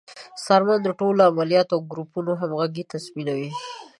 [0.43, 3.49] څارمن د ټولو عملیاتو او ګروپونو همغږي تضمینوي.